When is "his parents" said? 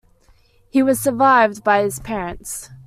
1.83-2.71